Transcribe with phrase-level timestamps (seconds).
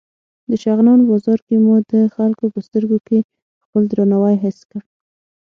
[0.49, 3.19] د شغنان بازار کې مو د خلکو په سترګو کې
[3.63, 4.81] خپل درناوی حس کړ.